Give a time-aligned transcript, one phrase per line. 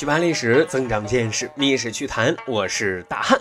[0.00, 2.34] 去盘历史，增长见识，密史趣谈。
[2.46, 3.38] 我是大汉。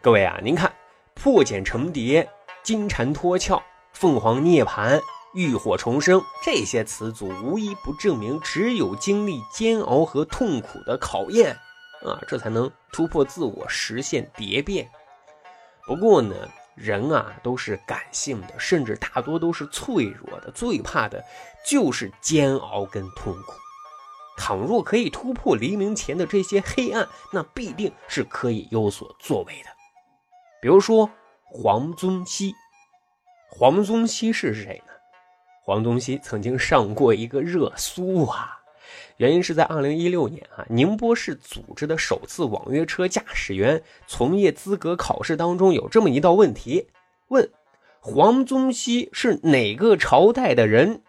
[0.00, 0.72] 各位啊，您看，
[1.14, 2.28] 破茧成蝶、
[2.64, 3.62] 金蝉脱壳、
[3.92, 5.00] 凤凰涅槃、
[5.32, 11.52] 浴火重生这些词组，无一不证明，只有经历煎熬和痛苦的考验
[12.04, 14.90] 啊，这才能突破自我，实现蝶变。
[15.86, 16.34] 不过呢，
[16.74, 21.22] 人啊都是感性的，甚至大多都是脆弱的，最怕的
[21.64, 23.52] 就是煎熬跟痛苦。
[24.36, 29.68] 倘若可以突破黎明前的这些黑暗，那必定是可以有所作为的。
[30.60, 31.10] 比如说
[31.44, 32.54] 黄宗羲，
[33.48, 34.92] 黄宗羲是谁呢？
[35.64, 38.58] 黄宗羲曾经上过一个热搜啊，
[39.16, 46.88] 原因是在2016年啊，宁波市组织的首次网约车驾驶员从业资格考试当中有这么一道问题，
[47.28, 47.48] 问
[48.00, 51.02] 黄宗羲是哪个朝代的人？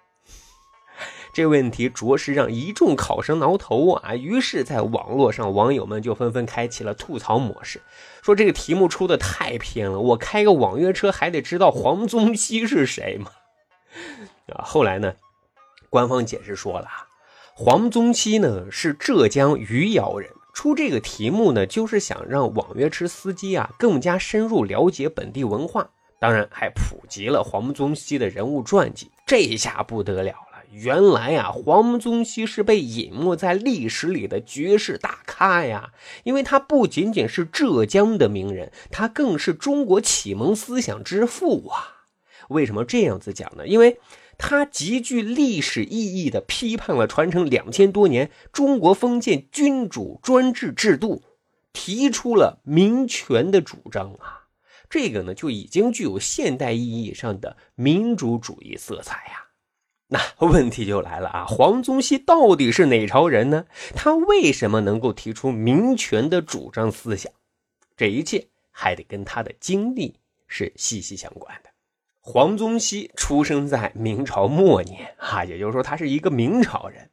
[1.33, 4.13] 这问题着实让一众考生挠头啊！
[4.15, 7.81] 于是，在网络上，网友们就纷纷开启了吐槽模式，
[8.21, 9.99] 说这个题目出的太偏了。
[9.99, 13.31] 我开个网约车还得知道黄宗羲是谁吗？
[14.53, 15.15] 啊，后来呢，
[15.89, 16.87] 官方解释说了，
[17.55, 29.09] 黄宗羲呢是浙江余姚人，出这个题目呢，就是想让网约车司机啊更加深入了解本地文化，当然还普及了黄宗羲的人物传记。
[29.25, 30.35] 这下不得了。
[30.73, 35.93] 原来呀，黄宗羲是被隐没在历史里的绝世大咖呀！
[36.23, 42.05] 因为他不仅仅是浙江的名人，他更是中国启蒙思想之父啊！
[42.49, 43.67] 为什么这样子讲呢？
[43.67, 43.99] 因为
[44.39, 51.21] 他极具历史意义的批判了传承两千多年中国封建君主专制制度，
[51.71, 54.47] 提出了民权的主张啊！
[54.89, 59.42] 这个呢，就已经具有现代意义上的民主主义色彩呀！
[60.13, 63.65] 那问题就来了啊，黄宗羲到底是哪朝人呢？
[63.95, 67.31] 他为什么能够提出民权的主张思想？
[67.97, 71.71] 这一切还得跟他的经历是息息相关的。
[72.21, 77.09] 黄宗羲出生在明朝末年啊，也就是说他是一个明朝人。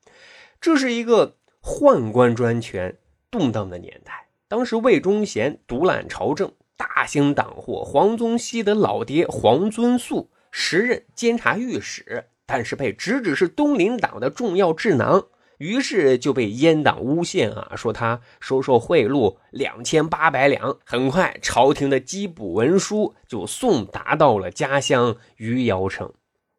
[0.60, 2.98] 这是一个宦官专权、
[3.30, 4.28] 动荡的年代。
[4.46, 7.82] 当时魏忠贤独揽朝政，大兴党祸。
[7.82, 12.26] 黄宗羲的老爹黄遵素时任监察御史。
[12.52, 15.24] 但是被直指是东林党的重要智囊，
[15.58, 20.76] 于是就被阉党诬陷啊，说他收受贿赂两千八百两。
[20.84, 26.12] 很快，朝廷的缉捕文书就送达到了家乡余姚城。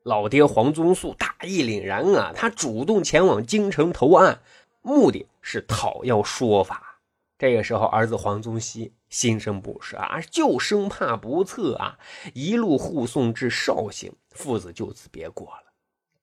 [0.04, 4.40] 老爹黄宗素大义凛然啊，他主动前往京城投案，
[4.82, 7.02] 目的是讨要说法。
[7.38, 11.98] 这个时候，儿子黄宗羲心生不舍啊，就生怕不测啊，
[12.34, 15.71] 一路护送至绍兴，父子就此别过了。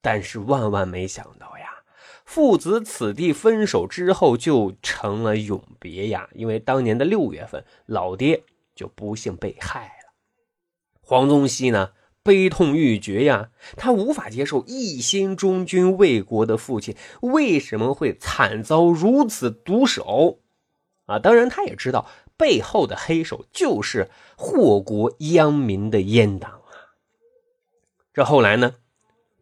[0.00, 1.82] 但是万万没想到呀，
[2.24, 6.28] 父子此地分手之后就成了永别呀！
[6.34, 8.42] 因为当年的六月份，老爹
[8.74, 10.12] 就不幸被害了。
[11.00, 11.92] 黄宗羲呢，
[12.22, 20.38] 悲痛欲绝呀，他无法接受一心忠君为国的父亲为什么会惨遭如此毒手
[21.06, 21.18] 啊！
[21.18, 26.94] 当然，他也知道背后的黑手就是祸国殃民的阉党啊。
[28.12, 28.76] 这后来呢？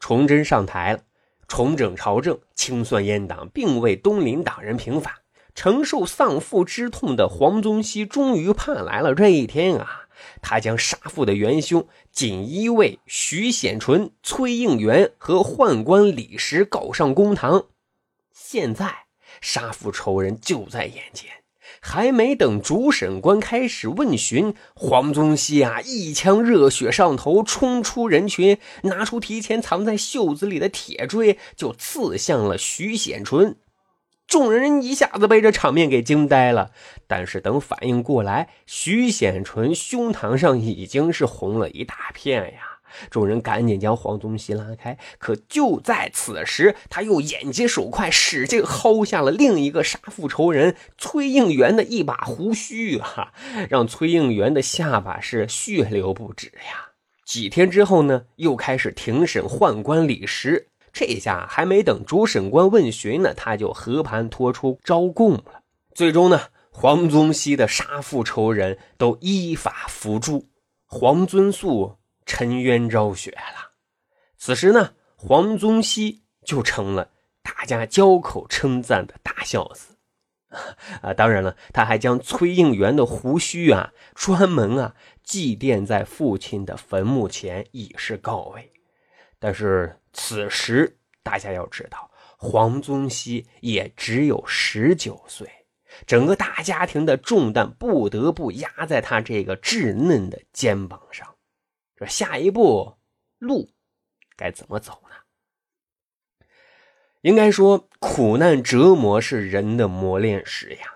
[0.00, 1.00] 崇祯上台了，
[1.48, 5.12] 重整朝政，清算阉党，并为东林党人平反。
[5.54, 10.02] 承受丧父之痛的黄宗羲终于盼来了这一天啊！
[10.42, 17.66] 他将杀父的元凶锦衣卫徐显纯、崔应元和宦官李石告上公堂。
[18.32, 19.06] 现在
[19.40, 21.30] 杀父仇人就在眼前。
[21.88, 33.54] 还没等主审官开始问询，黄宗羲啊，一腔热血上头，冲出人群，拿出提前藏在袖子里的铁锥，就刺向了徐显纯。
[34.26, 36.72] 众人一下子被这场面给惊呆了。
[37.06, 42.75] 但是等反应过来，徐显纯胸膛上已经是红了一大片呀。
[43.10, 53.32] 众人赶紧将黄宗羲拉开，可就在此时，他又眼疾手快，使劲薅下了另一个杀父仇人崔应元的一把胡须啊，
[53.68, 56.90] 让崔应元的下巴是血流不止呀。
[57.24, 65.62] 几天之后呢，又开始庭审宦官李石，这下还没等主审官问询呢，他就和盘托出招供了。
[65.92, 66.40] 最终呢，
[66.70, 70.46] 黄宗羲的杀父仇人都依法伏诛，
[70.86, 71.96] 黄遵素。
[72.26, 73.72] 沉冤昭雪了。
[74.36, 77.10] 此时呢，黄宗羲就成了
[77.42, 79.96] 大家交口称赞的大孝子
[81.02, 81.14] 啊！
[81.14, 88.72] 当然了，他还将崔应元的胡须啊，专门啊祭奠在父亲的坟墓前，以示告慰。
[89.38, 95.48] 但是此时大家要知道，黄宗羲也只有十九岁，
[96.06, 101.35] 整个大家庭的重担不得不压在他这个稚嫩的肩膀上。
[101.96, 102.94] 这下一步
[103.38, 103.70] 路
[104.36, 106.46] 该怎么走呢？
[107.22, 110.92] 应该说，苦难折磨是人的磨练史呀。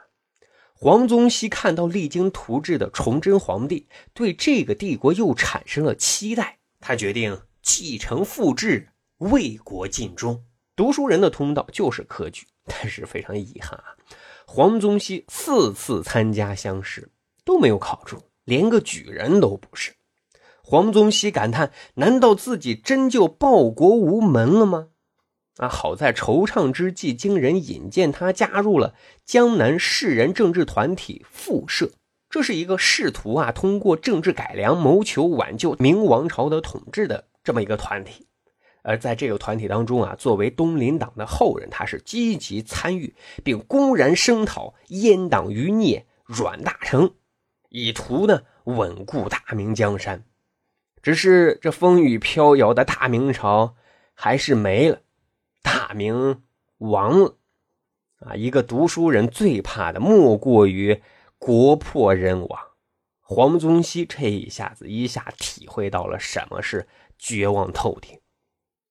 [0.75, 8.89] 黄宗羲看到励精图治的崇祯皇帝，对这个帝国又产生了期待，他决定继承父志，
[9.19, 10.45] 为国尽忠。
[10.77, 13.97] 读书人的通道就是科举，但是非常遗憾啊，
[14.47, 17.11] 黄宗羲四次参加乡试
[17.45, 19.93] 都没有考中，连个举人都不是。
[20.71, 24.91] 黄宗羲感叹：难道自己真就报国无门了吗？
[25.57, 28.95] 啊，好在惆怅之际，经人引荐他加入了
[29.25, 31.91] 江南士人政治团体复社，
[32.29, 38.29] 这是一个试图啊通过政治改良谋求挽救明王朝的统治的这么一个团体。
[38.83, 43.13] 而在这个团体当中啊，作为东林党的后人，他是积极参与，
[43.43, 47.11] 并公然声讨阉党余孽阮大铖，
[47.71, 50.23] 以图呢稳固大明江山。
[51.03, 53.75] 只是这风雨飘摇的大明朝
[54.15, 55.01] 还是没了，
[55.63, 56.43] 大明
[56.79, 57.37] 亡了。
[58.21, 61.03] 啊，一个读书人最怕的莫过于
[61.39, 62.61] 国破人亡。
[63.21, 66.87] 黄宗羲这一下子一下体会到了什么是
[67.19, 68.19] 绝望透顶。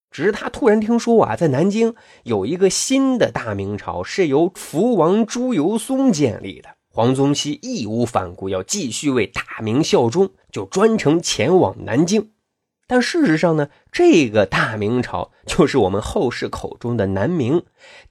[0.09, 6.69] 只是他突然听说啊，在南京有一个新的大明朝是由福王朱由崧建立的。
[6.88, 12.31] 黄宗羲义无反顾，要继续为大明效忠，就专程前往南京。
[12.88, 17.63] 但事实上呢，这个大明朝就是我们后世口中的南明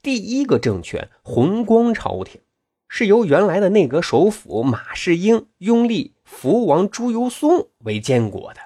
[0.03, 2.41] 第一个政权——弘光朝廷，
[2.89, 8.61] 是由原来的内阁首辅马士英拥立福王朱由崧为监国的。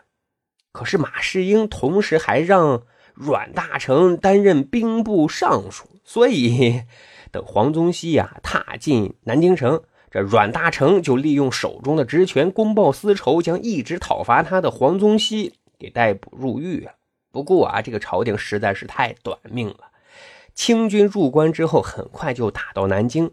[0.73, 2.83] 可是马士英同时还让
[3.15, 6.83] 阮大铖担任兵部尚书，所以
[7.33, 16.93] 等黄宗羲呀踏进南京城，这阮大铖就利用手中的职权公报私仇，将一直讨伐他的黄宗羲给逮捕入狱啊。
[17.31, 19.91] 不过啊，这个朝廷实在是太短命了，
[20.55, 23.31] 清军入关之后，很快就打到南京，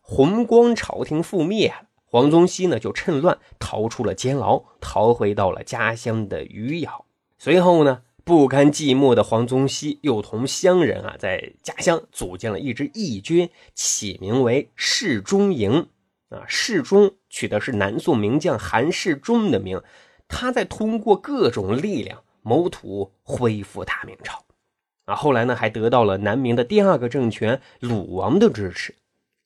[0.00, 1.88] 弘光朝廷覆灭了。
[2.06, 7.04] 黄宗羲呢就趁乱逃出了监牢，逃回到了家乡的余姚。
[7.38, 8.00] 随后呢。
[8.24, 15.88] 不甘寂寞的黄宗羲又同乡人啊，在家乡组建了一支义军，起名为市中营。
[16.32, 19.82] 啊，世忠取的是南宋名将韩世忠的名，
[20.28, 24.44] 他在通过各种力量谋图恢复大明朝。
[25.04, 28.94] 啊，后来呢，还得到了南明的第二个政权鲁王的支持。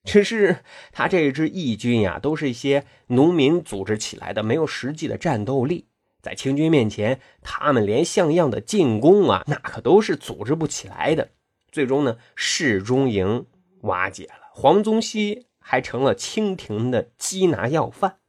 [0.04, 0.58] 只是
[0.92, 5.88] 他这支义军呀，都是一些农民组织起来的，没有实际的战斗力。
[6.22, 11.30] 在清军面前，他们连像样的进攻啊，那可都是组织不起来的。
[11.72, 13.46] 最终呢，世忠营
[13.80, 18.20] 瓦解了，黄宗羲还成了清廷的缉拿要犯。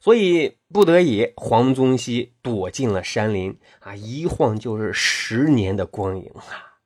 [0.00, 6.80] 所以不得已，黄宗羲躲进了山林啊，一晃就是十年的光阴啊。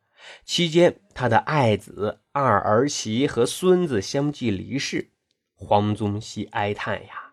[0.45, 5.11] 期间，他的爱子、二儿媳和孙子相继离世，
[5.55, 7.33] 黄宗羲哀叹呀。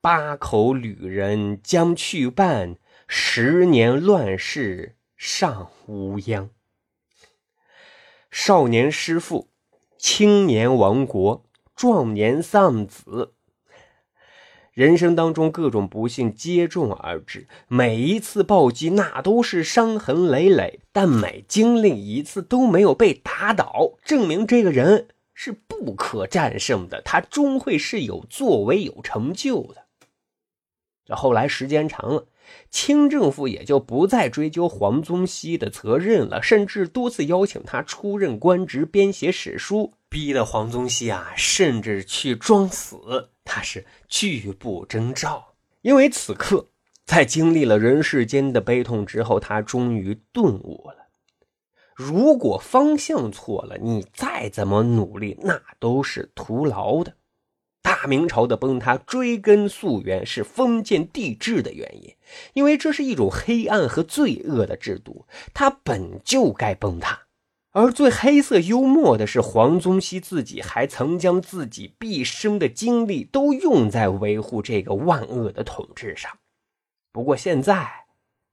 [0.00, 2.76] 八口旅人将去半，
[3.08, 6.50] 十年乱世尚无恙。
[8.30, 9.50] 少年失父，
[10.06, 13.32] 青年亡国，壮年丧子，
[14.74, 17.48] 人生当中各种不幸接踵而至。
[17.68, 27.00] 每一次暴击，那都是伤痕累累，但每经历一次都没有被打倒，证明这个人是不可战胜的。
[27.00, 29.86] 他终会是有作为、有成就的。
[31.06, 32.26] 这后来时间长了，
[32.70, 45.54] 清政府也就不再追究黄宗羲的责任了，甚至多次邀请他出任官职、编写史书，逼得黄宗羲啊，甚至去装死，他是拒不征召。
[45.82, 46.68] 因为此刻，
[47.04, 51.08] 在经历了人世间的悲痛之后，他终于顿悟了：
[51.94, 57.14] 如果方向错了，你再怎么努力，那都是徒劳的。
[58.06, 62.14] 明朝的崩塌，追根溯源是封建帝制的原因，
[62.52, 67.20] 因为这是一种黑暗和罪恶的制度，它本就该崩塌。
[67.72, 76.30] 而最黑色幽默的是，黄宗羲自己还曾将自己毕生的精力都用在维护这个万恶的统治上。
[77.10, 77.90] 不过现在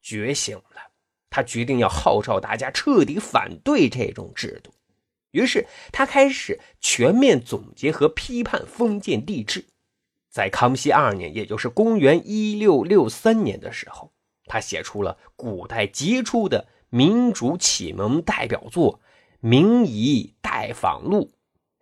[0.02, 0.90] 觉醒了，
[1.30, 4.72] 他决定要号召大家彻底反对这种制度。
[5.32, 9.66] 于是他开始全面总结和批判封建帝制，
[10.30, 14.12] 在康熙二年，也就是公元一六六三年的时候，
[14.46, 18.96] 他写出了古代杰出的民主启蒙代表作
[19.40, 21.32] 《明夷待访录》。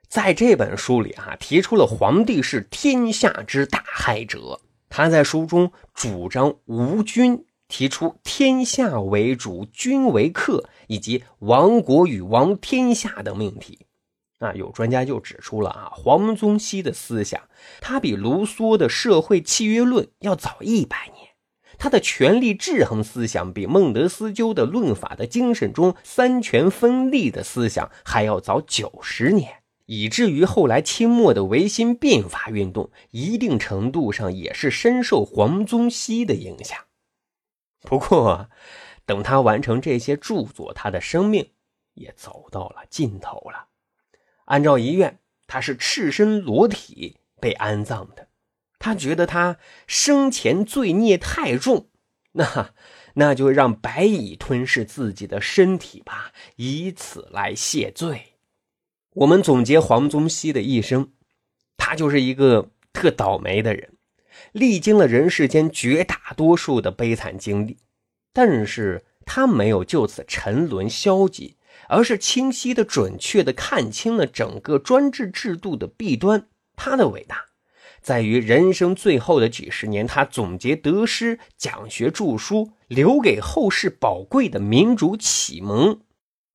[0.07, 4.59] 在这本书里啊，提出了皇帝是天下之大害者。
[4.89, 13.85] 他在书中主张无君，提出天下为主，君为客，以及亡国与亡天下的命题。
[14.39, 17.41] 啊，有专家就指出了啊，黄宗羲的思想，
[17.79, 21.29] 他比卢梭的社会契约论要早一百年。
[21.77, 29.49] 他的权力制衡思想比孟德斯鸠的论法的精神中三权分立的思想还要早九十年，
[29.85, 36.77] 以至于后来清末的维新变法运动，一定程度上也是深受黄宗羲的影响。
[37.81, 38.49] 不过，
[39.05, 41.51] 等他完成这些著作，他的生命
[41.93, 43.67] 也走到了尽头了。
[44.45, 48.27] 按照遗愿，他是赤身裸体被安葬的。
[48.79, 49.57] 他觉得他
[49.87, 51.89] 生前罪孽太重，
[52.31, 52.73] 那
[53.15, 58.37] 那就让白蚁吞噬自己的身体吧，以此来谢罪。
[59.15, 61.11] 我们总结黄宗羲的一生，
[61.75, 63.97] 他就是一个特倒霉的人，
[64.51, 67.77] 历经了人世间绝大多数的悲惨经历，
[68.33, 76.47] 但是他没有就此沉沦消极，而是清晰的、准确的看清了整个专制制度的弊端。
[76.75, 77.45] 他的伟大。
[78.01, 85.99] 在于人生最后的几十年，他总结得失、讲学著书，留给后世宝贵的民主启蒙、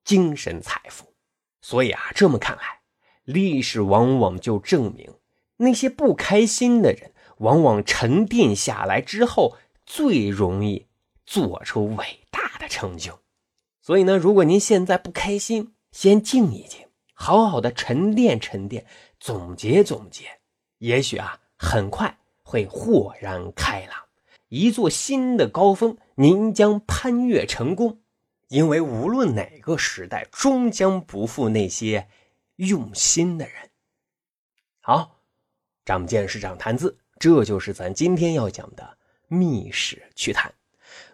[0.03, 1.13] 精神财富。
[1.61, 2.81] 所以啊，这么看来，
[3.25, 5.13] 历史往往就证明，
[5.59, 10.87] 那些不开心的人，往往沉淀下来之后，最容易
[11.27, 13.21] 做出伟大的成就。
[13.81, 18.87] 所以呢，如果您现在不开心，先静一静，好好的沉淀沉淀，
[19.21, 20.41] 总结总结。
[20.79, 23.99] 也许啊，很快会豁然开朗，
[24.49, 28.01] 一座新的高峰，您将攀越成功。
[28.49, 32.09] 因为无论哪个时代，终将不负那些
[32.57, 33.71] 用心的人。
[34.81, 35.21] 好，
[35.85, 40.53] 长见识，长谈资，这就是咱今天要讲的密史趣谈。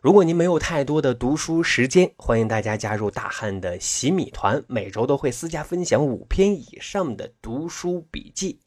[0.01, 8.59] 如果您没有太多的读书时间，欢迎大家加入大汉的洗米团，每周都会私家分享五篇以上的读书笔记。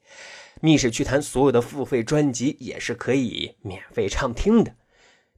[0.61, 4.73] 密室趣谈所有的付费专辑也是可以免费畅听的。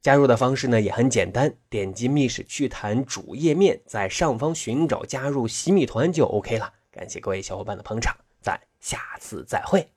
[0.00, 6.72] 加入的方式呢也很简单，点击密室趣谈主页面，在上方寻找加入洗米团就 OK 了。
[6.92, 9.95] 感谢各位小伙伴的捧场，咱下次再会。